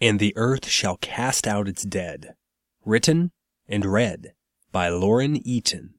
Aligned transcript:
And 0.00 0.18
the 0.18 0.32
Earth 0.34 0.66
Shall 0.68 0.96
Cast 0.96 1.46
Out 1.46 1.68
Its 1.68 1.82
Dead. 1.82 2.34
Written 2.84 3.32
and 3.68 3.84
read 3.84 4.32
by 4.72 4.88
Lauren 4.88 5.36
Eaton. 5.46 5.94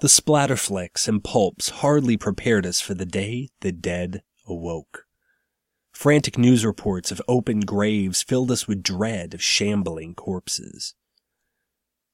The 0.00 0.08
splatter 0.08 0.56
flicks 0.56 1.06
and 1.06 1.22
pulps 1.22 1.68
hardly 1.68 2.16
prepared 2.16 2.64
us 2.64 2.80
for 2.80 2.94
the 2.94 3.04
day 3.04 3.50
the 3.60 3.70
dead 3.70 4.22
awoke. 4.46 5.04
Frantic 5.92 6.38
news 6.38 6.64
reports 6.64 7.12
of 7.12 7.20
open 7.28 7.60
graves 7.60 8.22
filled 8.22 8.50
us 8.50 8.66
with 8.66 8.82
dread 8.82 9.34
of 9.34 9.42
shambling 9.42 10.14
corpses. 10.14 10.94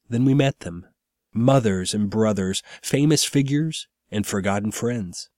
Then 0.09 0.25
we 0.25 0.35
met 0.35 0.61
them, 0.61 0.87
mothers 1.33 1.95
and 1.95 2.11
brothers, 2.11 2.62
famous 2.83 3.25
figures 3.25 3.87
and 4.11 4.27
forgotten 4.27 4.73
friends. 4.73 5.30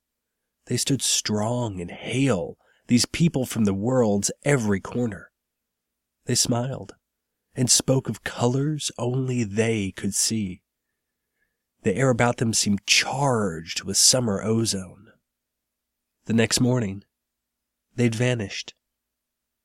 They 0.67 0.79
stood 0.79 1.03
strong 1.03 1.81
and 1.81 1.91
hale, 1.91 2.57
these 2.91 3.07
people 3.07 3.47
from 3.47 3.67
the 3.67 3.73
world's 3.73 4.33
every 4.45 4.81
corner. 4.81 5.31
They 6.27 6.35
smiled 6.35 6.97
and 7.55 7.71
spoke 7.71 8.09
of 8.09 8.25
colors 8.25 8.91
only 8.99 9.45
they 9.45 9.93
could 9.93 10.13
see. 10.13 10.63
The 11.85 11.95
air 11.95 12.11
about 12.11 12.39
them 12.39 12.53
seemed 12.53 12.85
charged 12.89 13.85
with 13.85 13.97
summer 13.97 14.43
ozone. 14.43 15.07
The 16.25 16.33
next 16.33 16.61
morning, 16.61 17.05
they'd 17.95 18.17
vanished. 18.17 18.75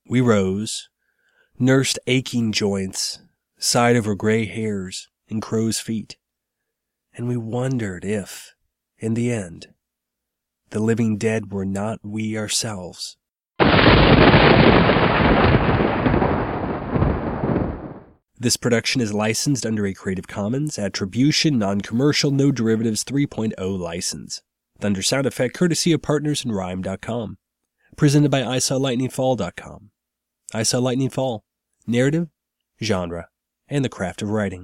We 0.07 0.21
rose, 0.21 0.87
nursed 1.57 1.97
aching 2.05 2.51
joints, 2.51 3.17
sighed 3.57 3.95
over 3.95 4.13
gray 4.13 4.45
hairs 4.45 5.09
and 5.31 5.41
crow's 5.41 5.79
feet, 5.79 6.17
and 7.11 7.27
we 7.27 7.37
wondered 7.37 8.05
if, 8.05 8.53
in 8.99 9.15
the 9.15 9.31
end, 9.31 9.73
the 10.69 10.79
living 10.79 11.17
dead 11.17 11.51
were 11.51 11.65
not 11.65 11.99
we 12.03 12.37
ourselves. 12.37 13.17
This 18.37 18.57
production 18.57 19.01
is 19.01 19.13
licensed 19.13 19.65
under 19.65 19.85
a 19.85 19.93
Creative 19.93 20.27
Commons 20.27 20.77
Attribution 20.77 21.57
Non-Commercial 21.57 22.31
No 22.31 22.51
Derivatives 22.51 23.03
3.0 23.03 23.79
license. 23.79 24.41
Thunder 24.79 25.01
sound 25.01 25.25
effect 25.25 25.55
courtesy 25.55 25.93
of 25.93 26.01
partners 26.01 26.43
in 26.43 26.51
rhyme.com. 26.51 27.37
Presented 27.95 28.29
by 28.29 28.41
ISawLightningFall.com. 28.41 29.89
I 30.53 30.63
Saw 30.63 30.79
Lightning 30.79 31.09
Fall. 31.09 31.43
Narrative, 31.87 32.27
genre, 32.83 33.29
and 33.67 33.85
the 33.85 33.89
craft 33.89 34.21
of 34.21 34.29
writing. 34.29 34.63